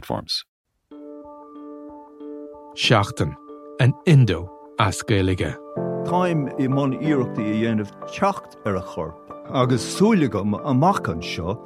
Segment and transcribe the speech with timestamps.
[0.00, 0.44] platforms.
[2.76, 3.34] Seachtain
[3.80, 5.56] an Indo as Gaelige.
[6.06, 9.16] Táim i món iireachtaí a dhéanamh techt ar a chorp,
[9.52, 11.56] agus súlagam amachchan seo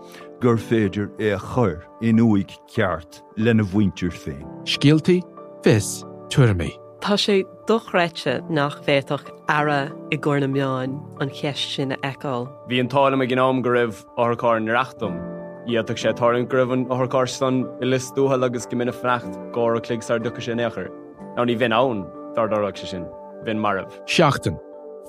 [0.40, 4.42] gur féidir é a chur in uig ceart lena bhhaintir féin.
[4.64, 5.20] Scialtaí
[5.62, 6.72] fis tuairrmaí.
[7.00, 12.48] Tá sé dochreite nach bhéach ara i gcóna meáin an cheist sin eáil.
[12.68, 15.33] Bhí an tála a gnáam go raibh áthá reachtam
[15.66, 20.18] Iadach sé tarn gribhann óthcástan i listúthe agus go mina frecht gá a clig ar
[20.18, 20.90] ducha sin éair.
[21.36, 22.04] Ná ní bhín ann
[22.36, 23.06] dardarach se sin,
[23.46, 23.90] bhín marmh.
[24.06, 24.58] Seachtain.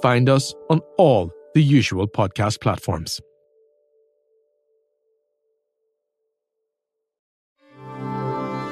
[0.02, 3.20] Find us on all the usual podcast platforms.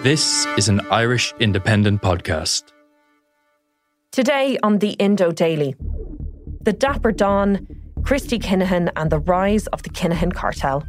[0.04, 2.64] This is an Irish independent podcast.
[4.12, 5.76] Today on the Indo Daily,
[6.62, 7.68] the Dapper Don,
[8.04, 10.84] Christy Kinahan, and the rise of the Kinahan cartel.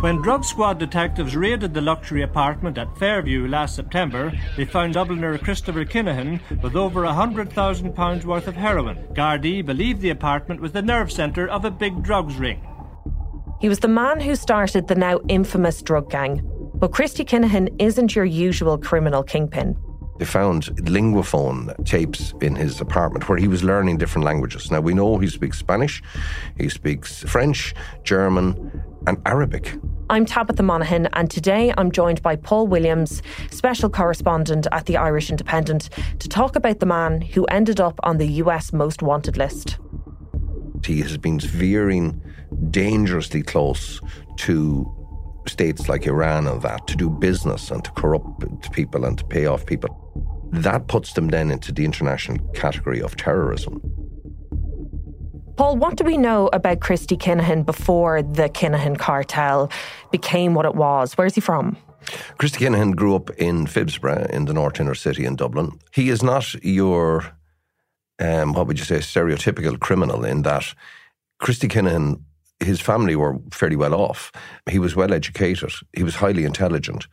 [0.00, 5.42] When drug squad detectives raided the luxury apartment at Fairview last September, they found Dubliner
[5.42, 8.98] Christopher Kinahan with over £100,000 worth of heroin.
[9.14, 12.60] Gardaí believed the apartment was the nerve centre of a big drugs ring.
[13.58, 16.42] He was the man who started the now infamous drug gang.
[16.74, 19.78] But Christy Kinahan isn't your usual criminal kingpin.
[20.18, 24.70] They found linguaphone tapes in his apartment where he was learning different languages.
[24.70, 26.02] Now, we know he speaks Spanish,
[26.58, 29.74] he speaks French, German, and Arabic.
[30.08, 35.30] I'm Tabitha Monahan, and today I'm joined by Paul Williams, special correspondent at the Irish
[35.30, 35.88] Independent,
[36.20, 39.78] to talk about the man who ended up on the US most wanted list.
[40.84, 42.22] He has been veering
[42.70, 44.00] dangerously close
[44.36, 44.86] to
[45.48, 49.46] states like Iran and that to do business and to corrupt people and to pay
[49.46, 49.90] off people.
[50.52, 53.80] That puts them then into the international category of terrorism.
[55.56, 59.70] Paul, what do we know about Christy Kinahan before the Kinahan cartel
[60.10, 61.14] became what it was?
[61.14, 61.78] Where's he from?
[62.38, 65.78] Christy Kinahan grew up in Phibsborough in the North Inner City in Dublin.
[65.92, 67.32] He is not your,
[68.18, 70.74] um, what would you say, stereotypical criminal in that
[71.38, 72.20] Christy Kinahan
[72.60, 74.32] his family were fairly well off.
[74.70, 75.72] He was well educated.
[75.92, 77.06] He was highly intelligent.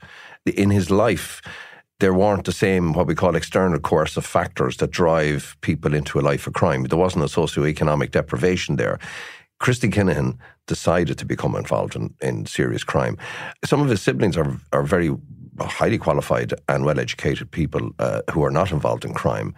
[0.46, 1.42] In his life,
[2.00, 6.22] there weren't the same what we call external coercive factors that drive people into a
[6.22, 6.84] life of crime.
[6.84, 9.00] There wasn't a socioeconomic deprivation there.
[9.60, 10.38] Christy Kinahan
[10.68, 13.18] decided to become involved in, in serious crime.
[13.64, 15.12] Some of his siblings are are very
[15.60, 19.54] highly qualified and well educated people uh, who are not involved in crime,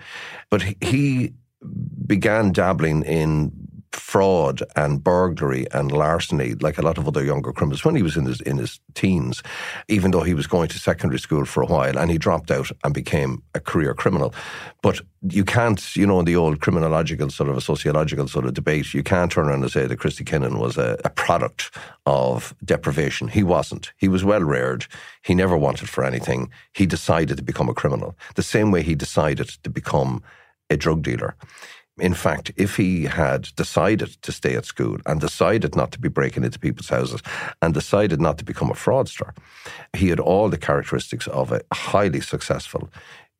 [0.49, 1.33] but he, he
[2.05, 3.51] began dabbling in
[3.95, 8.17] fraud and burglary and larceny, like a lot of other younger criminals, when he was
[8.17, 9.41] in his in his teens,
[9.87, 12.69] even though he was going to secondary school for a while, and he dropped out
[12.83, 14.33] and became a career criminal.
[14.81, 18.53] But you can't, you know, in the old criminological sort of a sociological sort of
[18.53, 21.75] debate, you can't turn around and say that Christy Kinahan was a, a product
[22.05, 23.27] of deprivation.
[23.27, 23.93] He wasn't.
[23.97, 24.85] He was well reared.
[25.23, 26.51] He never wanted for anything.
[26.73, 30.21] He decided to become a criminal, the same way he decided to become
[30.69, 31.35] a drug dealer.
[31.97, 36.09] In fact, if he had decided to stay at school and decided not to be
[36.09, 37.21] breaking into people's houses
[37.61, 39.33] and decided not to become a fraudster,
[39.93, 42.89] he had all the characteristics of a highly successful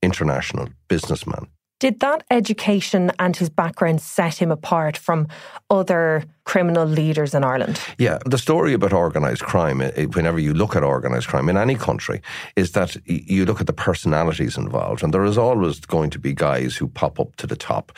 [0.02, 1.48] international businessman.
[1.80, 5.28] Did that education and his background set him apart from
[5.70, 7.82] other criminal leaders in Ireland?
[7.98, 11.58] Yeah, the story about organised crime, eh, eh, whenever you look at organised crime in
[11.58, 12.22] any country,
[12.56, 16.34] is that you look at the personalities involved, and there is always going to be
[16.34, 17.92] guys who pop up to the top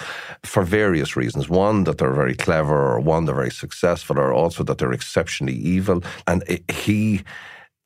[0.43, 1.47] for various reasons.
[1.47, 5.55] One, that they're very clever, or one, they're very successful, or also that they're exceptionally
[5.55, 6.03] evil.
[6.25, 7.21] And eh, he,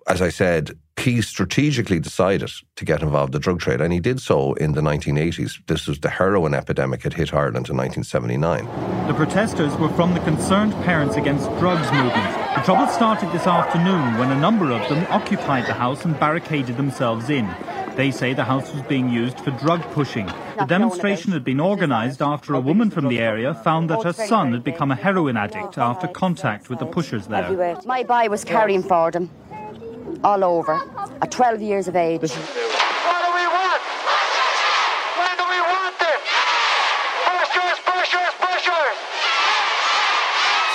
[0.07, 0.71] as I said,
[1.01, 4.73] he strategically decided to get involved in the drug trade, and he did so in
[4.73, 5.65] the 1980s.
[5.65, 8.65] This was the heroin epidemic had hit Ireland in 1979.
[9.07, 12.55] The protesters were from the Concerned Parents Against Drugs movement.
[12.55, 16.77] The trouble started this afternoon when a number of them occupied the house and barricaded
[16.77, 17.49] themselves in.
[17.95, 20.27] They say the house was being used for drug pushing.
[20.57, 24.53] The demonstration had been organised after a woman from the area found that her son
[24.53, 27.77] had become a heroin addict after contact with the pushers there.
[27.85, 29.29] My boy was carrying for them
[30.23, 30.79] all over
[31.21, 32.21] at 12 years of age.
[32.21, 33.81] What do we want?
[35.17, 36.21] When do we want it?
[37.25, 38.97] Pushers, pushers, pushers!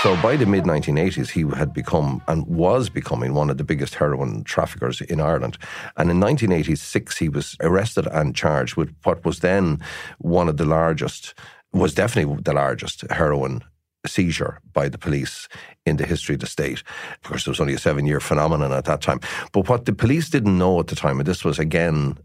[0.03, 3.95] So by the mid 1980s, he had become and was becoming one of the biggest
[3.95, 5.59] heroin traffickers in Ireland.
[5.97, 9.81] And in 1986, he was arrested and charged with what was then
[10.19, 11.35] one of the largest,
[11.73, 13.63] was definitely the largest heroin
[14.07, 15.49] seizure by the police
[15.85, 16.83] in the history of the state.
[17.23, 19.21] Of course, it was only a seven year phenomenon at that time.
[19.53, 22.19] But what the police didn't know at the time, and this was again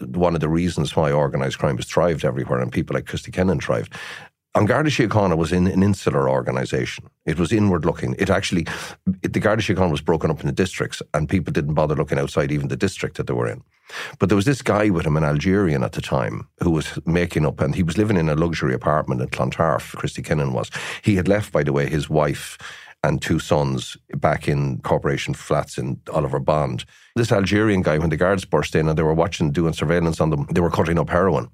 [0.00, 3.62] one of the reasons why organised crime has thrived everywhere and people like Christy Kinahan
[3.62, 3.94] thrived.
[4.54, 7.08] An Garda Síochána was in an insular organisation.
[7.24, 8.14] It was inward looking.
[8.18, 8.66] It actually,
[9.22, 12.52] it, the Garda Síochána was broken up into districts and people didn't bother looking outside
[12.52, 13.62] even the district that they were in.
[14.18, 17.46] But there was this guy with him, an Algerian at the time, who was making
[17.46, 20.70] up, and he was living in a luxury apartment in Clontarf, Christy Kinahan was.
[21.02, 22.58] He had left, by the way, his wife
[23.02, 26.84] and two sons back in corporation flats in Oliver Bond.
[27.16, 30.30] This Algerian guy, when the guards burst in and they were watching, doing surveillance on
[30.30, 31.48] them, they were cutting up heroin.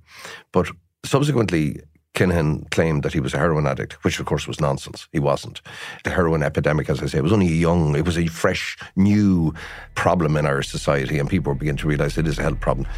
[0.53, 0.69] But
[1.05, 1.81] subsequently,
[2.19, 5.07] Kinahan claimed that he was a heroin addict, which of course was nonsense.
[5.13, 5.63] He wasn't.
[6.03, 9.55] The heroin epidemic, as I say, was only a young, it was a fresh, new
[9.95, 12.89] problem in our society, and people were beginning to realize it is a health problem.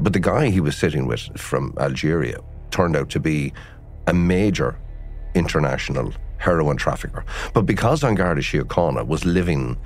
[0.00, 2.40] But the guy he was sitting with from Algeria
[2.70, 3.52] turned out to be
[4.06, 4.78] a major
[5.34, 7.26] international heroin trafficker.
[7.52, 9.78] But because An Garda Síochána was living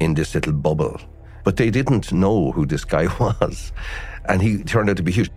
[0.00, 1.00] in this little bubble,
[1.44, 3.72] but they didn't know who this guy was.
[4.24, 5.30] And he turned out to be huge.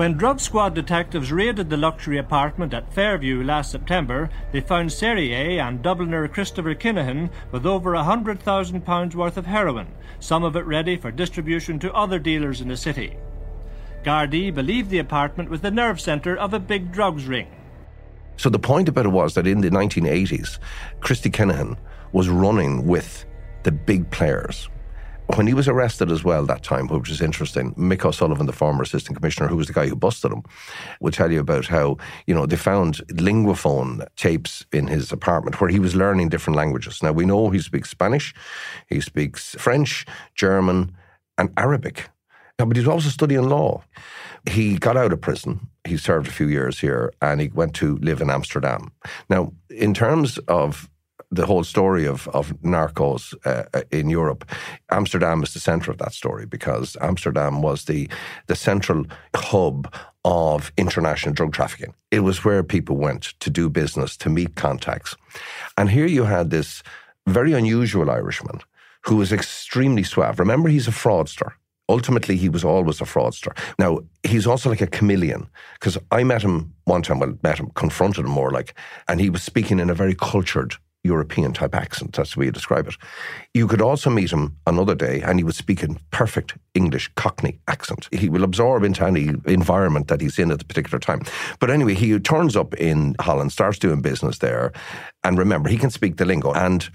[0.00, 5.60] When drug squad detectives raided the luxury apartment at Fairview last September, they found Serrier
[5.60, 9.88] and Dubliner Christopher Kinahan with over £100,000 worth of heroin,
[10.18, 13.18] some of it ready for distribution to other dealers in the city.
[14.02, 17.48] Gardaí believed the apartment was the nerve centre of a big drugs ring.
[18.38, 20.58] So the point about it was that in the 1980s,
[21.00, 21.76] Christy Kinahan
[22.12, 23.26] was running with
[23.64, 24.70] the big players.
[25.36, 28.82] When he was arrested as well that time, which is interesting, Mick O'Sullivan, the former
[28.82, 30.42] assistant commissioner, who was the guy who busted him,
[31.00, 35.70] would tell you about how, you know, they found linguaphone tapes in his apartment where
[35.70, 37.02] he was learning different languages.
[37.02, 38.34] Now, we know he speaks Spanish,
[38.88, 40.04] he speaks French,
[40.34, 40.94] German,
[41.38, 42.10] and Arabic.
[42.58, 43.82] But he's also studying law.
[44.48, 45.68] He got out of prison.
[45.84, 48.92] He served a few years here and he went to live in Amsterdam.
[49.30, 50.90] Now, in terms of
[51.30, 54.44] the whole story of, of narcos uh, in Europe,
[54.90, 58.08] Amsterdam is the center of that story because Amsterdam was the,
[58.46, 59.04] the central
[59.34, 59.92] hub
[60.24, 61.94] of international drug trafficking.
[62.10, 65.16] It was where people went to do business, to meet contacts.
[65.78, 66.82] And here you had this
[67.26, 68.60] very unusual Irishman
[69.02, 70.38] who was extremely suave.
[70.38, 71.52] Remember, he's a fraudster
[71.90, 73.52] ultimately he was always a fraudster.
[73.78, 77.70] Now, he's also like a chameleon because I met him one time, well, met him,
[77.74, 78.74] confronted him more like,
[79.08, 82.12] and he was speaking in a very cultured European type accent.
[82.12, 82.96] That's the way you describe it.
[83.54, 87.58] You could also meet him another day and he would speak in perfect English Cockney
[87.68, 88.08] accent.
[88.12, 91.22] He will absorb into any environment that he's in at the particular time.
[91.58, 94.72] But anyway, he turns up in Holland, starts doing business there.
[95.24, 96.52] And remember, he can speak the lingo.
[96.52, 96.88] And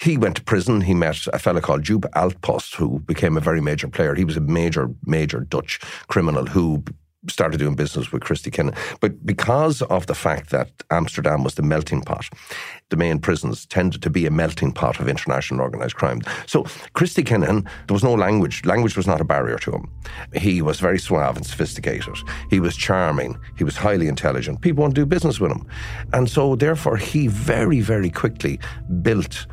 [0.00, 0.80] he went to prison.
[0.80, 4.14] He met a fellow called Joop Altpost, who became a very major player.
[4.14, 6.82] He was a major, major Dutch criminal who
[7.28, 8.76] started doing business with Christy Kinahan.
[9.00, 12.28] But because of the fact that Amsterdam was the melting pot,
[12.90, 16.20] the main prisons tended to be a melting pot of international organised crime.
[16.46, 16.64] So
[16.94, 18.64] Christy Kinahan, there was no language.
[18.64, 19.90] Language was not a barrier to him.
[20.34, 22.16] He was very suave and sophisticated.
[22.50, 23.38] He was charming.
[23.56, 24.60] He was highly intelligent.
[24.60, 25.66] People want to do business with him.
[26.12, 28.58] And so therefore he very, very quickly
[29.02, 29.46] built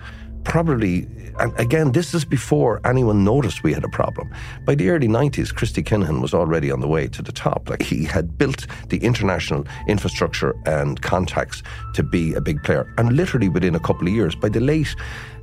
[0.49, 1.07] probably,
[1.39, 4.29] and again, this is before anyone noticed we had a problem.
[4.65, 7.69] By the early 90s, Christy Kinahan was already on the way to the top.
[7.69, 11.61] Like he had built the international infrastructure and contacts
[11.93, 12.91] to be a big player.
[12.97, 14.95] And literally within a couple of years, by the late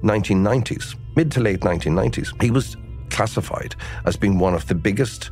[0.02, 2.76] 1990s, mid to late 1990s, he was
[3.11, 5.30] classified as being one of the biggest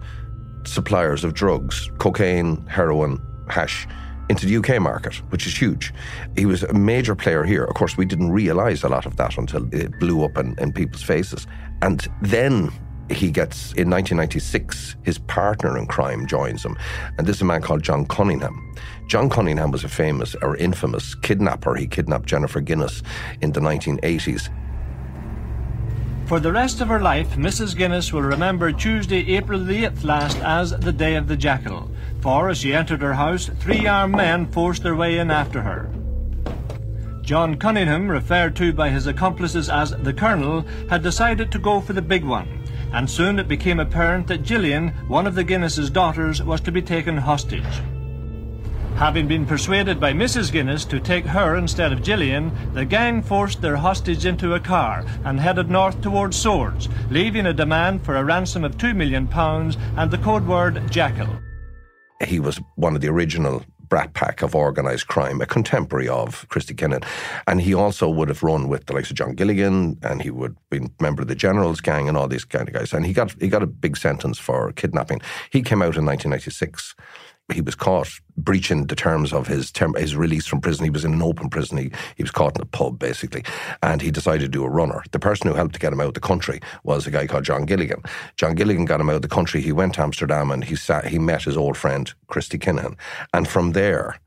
[0.64, 3.86] suppliers of drugs, cocaine, heroin, hash
[4.28, 5.92] into the UK market, which is huge.
[6.36, 7.64] He was a major player here.
[7.64, 10.72] Of course, we didn't realise a lot of that until it blew up in, in
[10.72, 11.46] people's faces.
[11.82, 12.70] And then
[13.10, 16.76] he gets, in 1996, his partner in crime joins him.
[17.18, 18.74] And this is a man called John Cunningham.
[19.08, 21.74] John Cunningham was a famous or infamous kidnapper.
[21.74, 23.02] He kidnapped Jennifer Guinness
[23.42, 24.50] in the 1980s.
[26.26, 27.76] For the rest of her life, Mrs.
[27.76, 31.90] Guinness will remember Tuesday, April the 8th last as the Day of the Jackal
[32.24, 35.90] for as she entered her house, three armed men forced their way in after her.
[37.20, 41.92] John Cunningham, referred to by his accomplices as the Colonel, had decided to go for
[41.92, 42.64] the big one,
[42.94, 46.80] and soon it became apparent that Gillian, one of the Guinnesses' daughters, was to be
[46.80, 47.82] taken hostage.
[48.96, 50.50] Having been persuaded by Mrs.
[50.50, 55.04] Guinness to take her instead of Gillian, the gang forced their hostage into a car
[55.24, 59.28] and headed north towards Swords, leaving a demand for a ransom of £2 million
[59.98, 61.43] and the code word Jackal
[62.22, 66.74] he was one of the original brat pack of organised crime, a contemporary of Christy
[66.74, 67.04] Kinahan.
[67.46, 70.56] And he also would have run with the likes of John Gilligan and he would
[70.70, 72.92] be a member of the Generals gang and all these kind of guys.
[72.92, 75.20] And he got he got a big sentence for kidnapping.
[75.50, 76.94] He came out in 1996
[77.52, 80.84] he was caught breaching the terms of his term, his release from prison.
[80.84, 81.76] He was in an open prison.
[81.76, 83.44] He, he was caught in a pub, basically,
[83.82, 85.02] and he decided to do a runner.
[85.12, 87.44] The person who helped to get him out of the country was a guy called
[87.44, 88.02] John Gilligan.
[88.36, 89.60] John Gilligan got him out of the country.
[89.60, 92.96] He went to Amsterdam and he sat, he met his old friend Christy Kinahan,
[93.32, 94.18] and from there.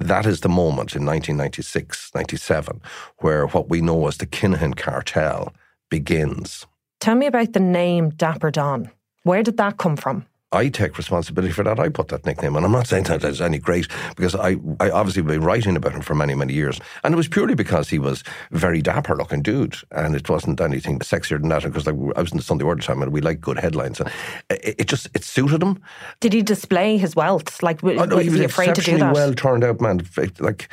[0.00, 2.80] That is the moment in 1996, 97,
[3.18, 5.54] where what we know as the Kinahan cartel
[5.88, 6.66] begins.
[6.98, 8.90] Tell me about the name Dapper Don.
[9.22, 10.26] Where did that come from?
[10.54, 11.78] I take responsibility for that.
[11.80, 14.90] I put that nickname, and I'm not saying that it's any great because I, I
[14.90, 17.98] obviously been writing about him for many, many years, and it was purely because he
[17.98, 21.64] was a very dapper looking dude, and it wasn't anything sexier than that.
[21.64, 24.08] Because like I was in the Sunday World time, and we like good headlines, and
[24.48, 25.80] it, it just it suited him.
[26.20, 27.62] Did he display his wealth?
[27.62, 29.14] Like, w- Oh, no, was he was he afraid to do that?
[29.14, 30.00] well turned out man.
[30.38, 30.72] Like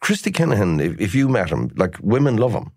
[0.00, 2.70] Christy Kinahan, if, if you met him, like women love him.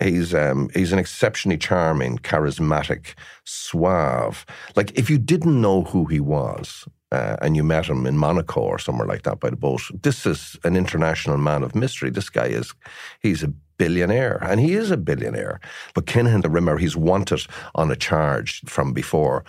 [0.00, 3.14] He's um, he's an exceptionally charming, charismatic,
[3.44, 4.46] suave.
[4.76, 8.60] Like if you didn't know who he was uh, and you met him in Monaco
[8.60, 12.10] or somewhere like that by the boat, this is an international man of mystery.
[12.10, 12.74] This guy is
[13.20, 15.60] he's a billionaire, and he is a billionaire.
[15.94, 19.44] But Kinahan, remember, he's wanted on a charge from before.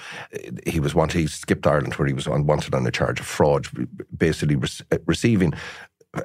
[0.66, 1.20] He was wanted.
[1.20, 3.68] He skipped Ireland, where he was wanted on a charge of fraud,
[4.16, 5.54] basically re- receiving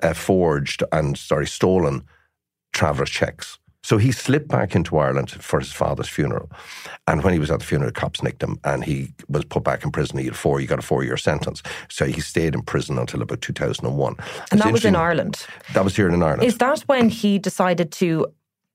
[0.03, 2.05] uh, forged and sorry stolen
[2.73, 3.59] traveller's checks.
[3.85, 6.51] So he slipped back into Ireland for his father's funeral.
[7.07, 9.85] And when he was at the funeral, cops nicked him and he was put back
[9.85, 10.19] in prison.
[10.19, 11.63] He had four, he got a four year sentence.
[11.91, 14.15] So he stayed in prison until about 2001.
[14.17, 15.47] And It's that was in Ireland.
[15.75, 16.45] That was here in Ireland.
[16.45, 18.27] Is that when he decided to,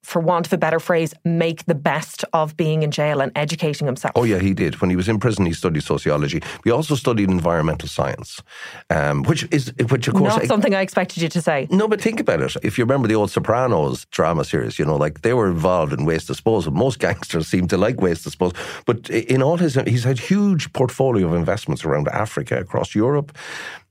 [0.03, 3.86] for want of a better phrase, make the best of being in jail and educating
[3.86, 4.13] himself?
[4.15, 4.79] Oh, yeah, he did.
[4.82, 6.41] When he was in prison, he studied sociology.
[6.63, 8.41] He also studied environmental science,
[8.89, 10.36] um, which is, which of course.
[10.36, 11.68] Not something I expected you to say.
[11.70, 12.56] No, but think about it.
[12.63, 16.06] If you remember the old Sopranos drama series, you know, like they were involved in
[16.06, 16.72] waste disposal.
[16.72, 18.58] Most gangsters seem to like waste disposal.
[18.86, 23.36] But in all his, he's had huge portfolio of investments around Africa, across Europe.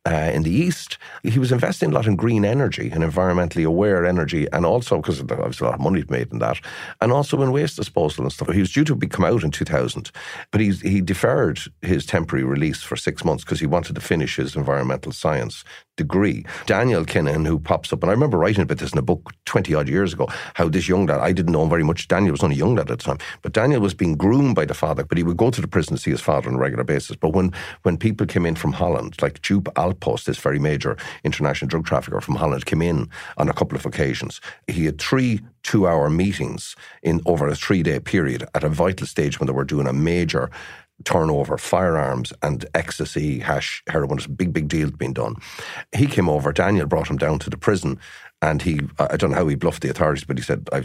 [0.09, 4.07] Uh, in the east, he was investing a lot in green energy and environmentally aware
[4.07, 6.59] energy, and also because there was a lot of money made in that,
[7.03, 8.51] and also in waste disposal and stuff.
[8.51, 10.11] He was due to be come out in 2000,
[10.51, 14.57] but he deferred his temporary release for six months because he wanted to finish his
[14.57, 15.63] environmental science
[15.99, 16.47] degree.
[16.65, 19.75] Daniel Kinahan, who pops up, and I remember writing about this in a book 20
[19.75, 22.09] odd years ago, how this young lad, I didn't know him very much.
[22.09, 24.73] Daniel was only young lad at the time, but Daniel was being groomed by the
[24.73, 26.85] father, but he would go to the prison to see his father on a regular
[26.85, 27.17] basis.
[27.17, 27.53] But when,
[27.83, 32.23] when people came in from Holland, like Joop Alpost, this very major international drug trafficker
[32.23, 34.41] from Holland, came in on a couple of occasions.
[34.67, 39.07] He had three two hour meetings in over a three day period at a vital
[39.07, 40.51] stage when they were doing a major
[41.05, 44.19] turnover, firearms and ecstasy, hash, heroin.
[44.19, 45.37] It's a big, big deal being done.
[45.97, 47.99] He came over, Daniel brought him down to the prison
[48.43, 50.85] and he, I don't know how he bluffed the authorities, but he said, I,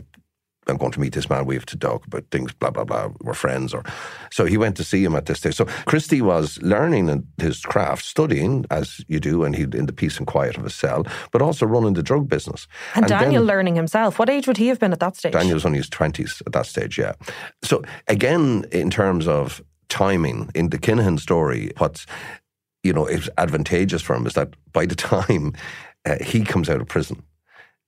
[0.68, 1.46] I'm going to meet this man.
[1.46, 3.10] We have to talk about things, blah, blah, blah.
[3.22, 3.74] We're friends.
[3.74, 3.84] Or
[4.32, 5.56] So he went to see him at this stage.
[5.56, 10.18] So Christy was learning his craft, studying as you do, and he in the peace
[10.18, 12.68] and quiet of his cell, but also running the drug business.
[12.96, 14.20] And, Daniel then- learning himself.
[14.20, 15.34] What age would he have been at that stage?
[15.34, 17.14] Daniel was only his 20s at that stage, yeah.
[17.64, 19.62] So, again, in terms of
[19.94, 22.08] timing, in the Kinahan story, what's,
[22.82, 25.54] you know, is advantageous for him is that by the time
[26.06, 27.24] uh, he comes out of prison,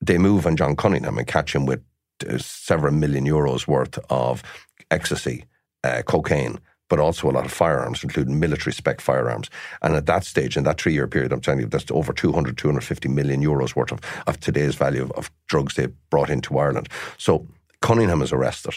[0.01, 1.81] they move on John Cunningham and catch him with
[2.29, 4.43] uh, several million euros worth of
[4.91, 5.45] ecstasy,
[5.83, 6.59] uh, cocaine,
[6.89, 9.49] but also a lot of firearms, including military spec firearms.
[9.81, 12.55] And at that stage, in that three year period, I'm telling you, that's over 200,
[12.55, 16.87] 250 million euros worth of, of today's value of, of drugs they brought into Ireland.
[17.17, 17.47] So
[17.81, 18.75] Cunningham is arrested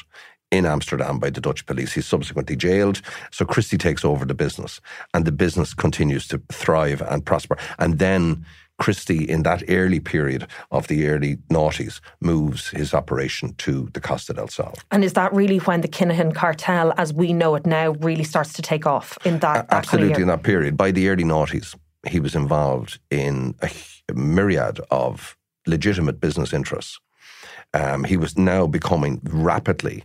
[0.50, 1.93] in Amsterdam by the Dutch police.
[1.93, 3.02] He's subsequently jailed.
[3.31, 4.81] So Christy takes over the business,
[5.14, 7.57] and the business continues to thrive and prosper.
[7.78, 8.45] And then
[8.78, 14.33] Christy, in that early period of the early noughties, moves his operation to the Costa
[14.33, 14.75] del Sol.
[14.90, 18.52] And is that really when the Kinahan cartel, as we know it now, really starts
[18.55, 20.76] to take off in that, of Absolutely, in that period.
[20.76, 21.75] By the early noughties,
[22.07, 25.37] he was involved in a myriad of
[25.67, 27.00] legitimate business interests.
[27.75, 30.05] Um, he was now becoming rapidly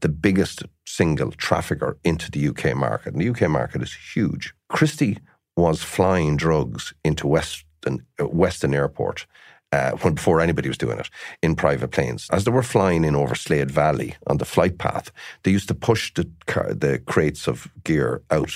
[0.00, 3.14] the biggest single trafficker into the UK market.
[3.14, 4.54] And the UK market is huge.
[4.68, 5.18] Christy
[5.56, 9.26] was flying drugs into Weston, uh, Weston Airport
[9.72, 11.10] uh, when before anybody was doing it
[11.42, 12.28] in private planes.
[12.30, 15.74] As they were flying in over Slade Valley on the flight path, they used to
[15.74, 18.52] push the the crates of gear out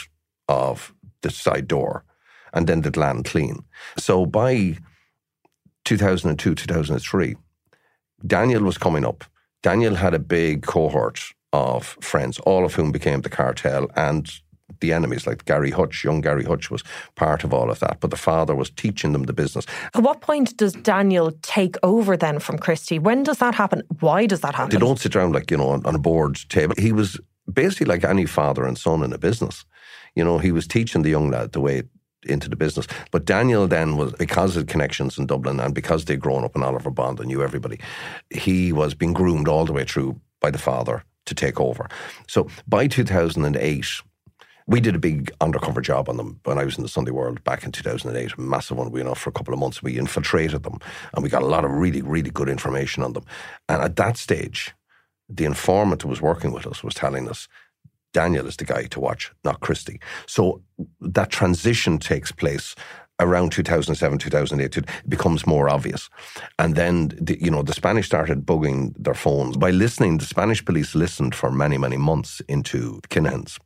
[0.48, 2.04] of the side door,
[2.52, 3.64] and then they'd land clean.
[3.96, 4.78] So by
[5.84, 7.36] 2002, 2003,
[8.26, 9.24] Daniel was coming up.
[9.64, 11.20] Daniel had a big cohort
[11.54, 14.30] of friends, all of whom became the cartel and
[14.80, 16.04] the enemies, like Gary Hutch.
[16.04, 19.22] Young Gary Hutch was part of all of that, but the father was teaching them
[19.22, 19.64] the business.
[19.94, 22.98] At what point does Daniel take over then from Christy?
[22.98, 23.82] When does that happen?
[24.00, 24.70] Why does that happen?
[24.70, 26.74] They don't sit around like you know on, on a board table.
[26.76, 27.18] He was
[27.50, 29.64] basically like any father and son in a business.
[30.14, 31.84] You know, he was teaching the young lad the way
[32.26, 32.86] into the business.
[33.10, 36.62] But Daniel then was, because of connections in Dublin and because they'd grown up in
[36.62, 37.78] Oliver Bond and knew everybody,
[38.30, 41.88] he was being groomed all the way through by the father to take over.
[42.28, 43.86] So by 2008,
[44.66, 47.42] we did a big undercover job on them when I was in the Sunday World
[47.44, 48.90] back in 2008, a massive one.
[48.90, 49.82] We went off for a couple of months.
[49.82, 50.78] We infiltrated them
[51.12, 53.24] and we got a lot of really, really good information on them.
[53.68, 54.74] And at that stage,
[55.28, 57.48] the informant who was working with us was telling us
[58.14, 60.00] Daniel is the guy to watch, not Christy.
[60.26, 60.62] So
[61.00, 62.74] that transition takes place
[63.20, 66.08] around 2007, 2008, it becomes more obvious.
[66.58, 69.56] And then, the, you know, the Spanish started bugging their phones.
[69.56, 73.58] By listening, the Spanish police listened for many, many months into Kinahans.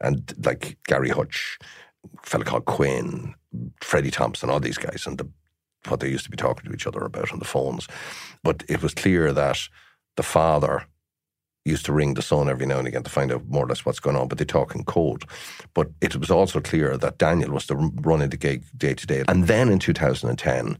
[0.00, 1.58] And like Gary Hutch,
[2.04, 3.34] a fella called Quinn,
[3.80, 5.28] Freddie Thompson, all these guys, and the,
[5.86, 7.86] what they used to be talking to each other about on the phones.
[8.42, 9.68] But it was clear that
[10.16, 10.86] the father
[11.66, 13.84] used to ring the son every now and again to find out more or less
[13.84, 15.24] what's going on, but they talk in code.
[15.74, 19.24] But it was also clear that Daniel was the running the gig day to day.
[19.28, 20.78] And then in 2010,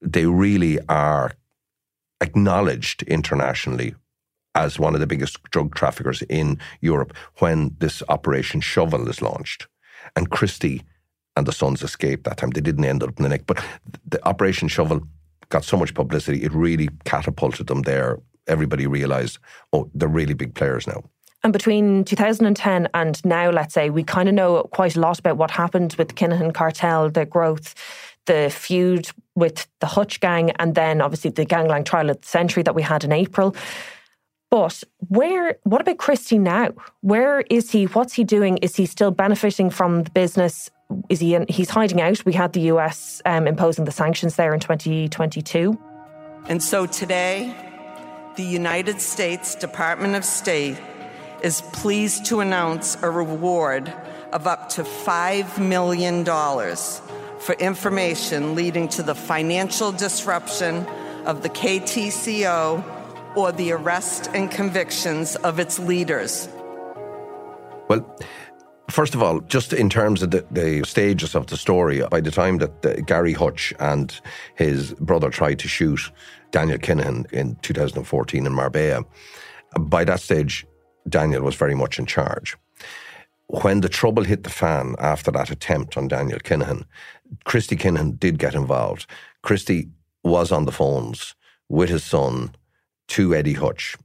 [0.00, 1.32] they really are
[2.20, 3.94] acknowledged internationally
[4.54, 9.68] as one of the biggest drug traffickers in Europe when this Operation Shovel is launched.
[10.16, 10.82] And Christy
[11.36, 12.50] and the sons escaped that time.
[12.50, 13.42] They didn't end up in the neck.
[13.46, 13.62] But
[14.06, 15.02] the Operation Shovel
[15.50, 18.18] got so much publicity, it really catapulted them there
[18.50, 19.38] everybody realised,
[19.72, 21.04] oh, they're really big players now.
[21.42, 25.38] And between 2010 and now, let's say, we kind of know quite a lot about
[25.38, 27.74] what happened with the Kinahan cartel, the growth,
[28.26, 32.62] the feud with the Hutch gang, and then obviously the gangland trial of the century
[32.64, 33.56] that we had in April.
[34.50, 35.58] But where?
[35.62, 36.72] What about Christy now?
[37.02, 37.84] Where is he?
[37.84, 38.58] What's he doing?
[38.58, 40.70] Is he still benefiting from the business?
[41.08, 41.36] Is he?
[41.36, 42.24] In, he's hiding out.
[42.24, 45.78] We had the US um, imposing the sanctions there in 2022.
[46.48, 47.54] And so today,
[48.36, 50.78] the United States Department of State
[51.42, 53.92] is pleased to announce a reward
[54.32, 60.86] of up to $5 million for information leading to the financial disruption
[61.26, 66.48] of the KTCO or the arrest and convictions of its leaders.
[67.88, 68.18] Well,
[68.90, 72.32] First of all, just in terms of the, the, stages of the story, by the
[72.32, 74.20] time that the, Gary Hutch and
[74.56, 76.10] his brother tried to shoot
[76.50, 79.04] Daniel Kinahan in 2014 in Marbella.
[79.78, 80.66] By that stage,
[81.08, 82.56] Daniel was very much in charge.
[83.48, 86.84] When the trouble hit the fan after that attempt on Daniel Kinahan,
[87.44, 89.06] Christy Kinahan did get involved.
[89.42, 89.88] Christy
[90.22, 91.34] was on the phones
[91.68, 92.54] with his son
[93.08, 93.96] to Eddie Hutch.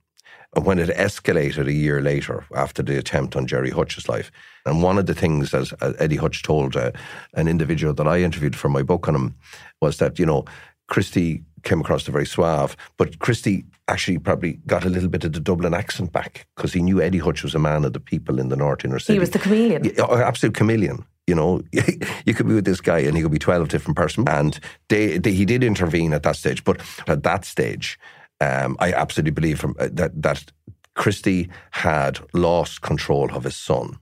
[0.55, 4.31] And when it escalated a year later after the attempt on Gerry Hutch's life,
[4.65, 6.91] and one of the things, as Eddie Hutch told uh,
[7.33, 9.35] an individual that I interviewed for my book on him,
[9.81, 10.45] was that, you know,
[10.87, 15.33] Christy came across as very suave, but Christy actually probably got a little bit of
[15.33, 18.39] the Dublin accent back because he knew Eddie Hutch was a man of the people
[18.39, 19.13] in the North Inner City.
[19.13, 19.83] He was the chameleon.
[19.83, 21.05] Yeah, oh, absolute chameleon.
[21.27, 21.61] You know,
[22.25, 24.27] you could be with this guy and he could be 12 different person.
[24.29, 26.63] And they, they, he did intervene at that stage.
[26.63, 27.99] But at that stage,
[28.41, 30.51] um, I absolutely believe from, uh, that, that
[30.93, 33.97] Christy had lost control of his son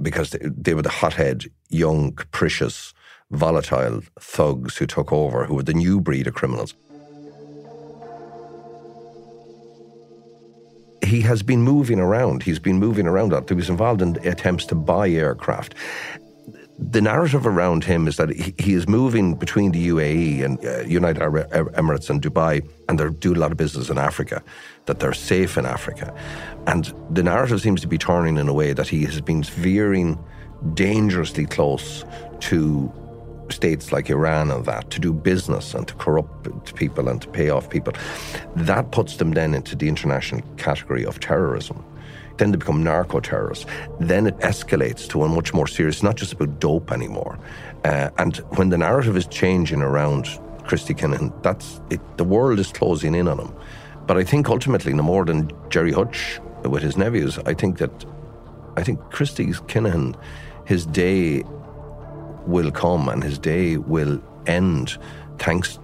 [0.00, 2.94] because they, they were the hothead, young, capricious,
[3.30, 6.74] volatile thugs who took over, who were the new breed of criminals.
[11.02, 12.42] He has been moving around.
[12.42, 13.48] He's been moving around.
[13.48, 15.74] He was involved in attempts to buy aircraft
[16.80, 21.22] the narrative around him is that he, is moving between the UAE and uh, United
[21.22, 24.42] Arab Emirates and Dubai, and they're doing a lot of business in Africa,
[24.86, 26.14] that they're safe in Africa.
[26.66, 30.18] And the narrative seems to be turning in a way that he has been veering
[30.72, 32.04] dangerously close
[32.40, 32.90] to
[33.60, 37.50] states like Iran and that to do business and to corrupt people and to pay
[37.50, 37.92] off people.
[38.56, 41.84] That puts them then into the international category of terrorism.
[42.38, 43.66] Then they become narco terrorists.
[43.98, 47.38] Then it escalates to a much more serious, not just about dope anymore.
[47.84, 50.22] Uh, and when the narrative is changing around
[50.64, 53.52] Christy Kinahan, that's it, the world is closing in on him.
[54.06, 57.92] But I think ultimately, no more than Gerry Hutch with his nephews, I think that
[58.78, 60.16] I think Christy Kinahan,
[60.64, 61.44] his day
[62.50, 64.98] will come and his day will end
[65.38, 65.78] thanks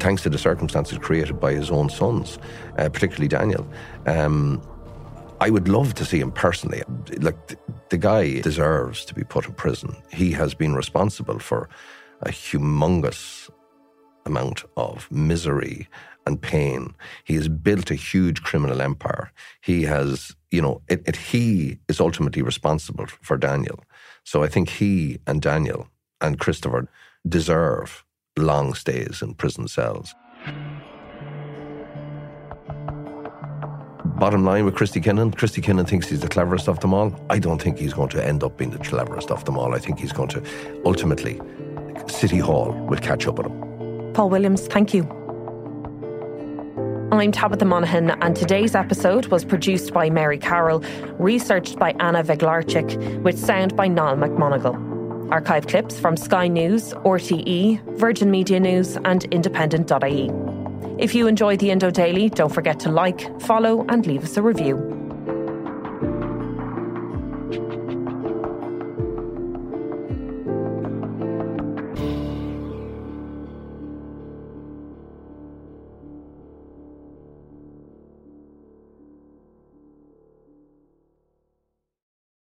[0.00, 2.38] thanks to the circumstances created by his own sons,
[2.78, 3.68] uh, particularly Daniel.
[4.06, 4.62] Um,
[5.42, 6.82] I would love to see him personally.
[7.20, 7.58] Like, the,
[7.90, 9.94] the guy deserves to be put in prison.
[10.10, 11.68] He has been responsible for
[12.22, 13.50] a humongous
[14.24, 15.86] amount of misery
[16.26, 16.94] and pain.
[17.24, 19.30] He has built a huge criminal empire.
[19.60, 23.84] He has you know, it, it, he is ultimately responsible for Daniel.
[24.30, 25.88] So I think he and Daniel
[26.20, 26.86] and Christopher
[27.26, 28.04] deserve
[28.36, 30.14] long stays in prison cells.
[34.04, 37.18] Bottom line with Christy Kinahan, Christy Kinahan thinks he's the cleverest of them all.
[37.30, 39.74] I don't think he's going to end up being the cleverest of them all.
[39.74, 40.42] I think he's going to
[40.84, 41.40] ultimately,
[42.06, 44.12] City Hall will catch up with him.
[44.12, 45.17] Paul Williams, thank you.
[47.10, 50.84] I'm Tabitha Monahan, and today's episode was produced by Mary Carroll,
[51.18, 55.30] researched by Anna Veglarchik, with sound by Niall McMonigal.
[55.30, 60.30] Archive clips from Sky News, RTE, Virgin Media News, and Independent.ie.
[60.98, 64.42] If you enjoy the Indo Daily, don't forget to like, follow, and leave us a
[64.42, 64.97] review.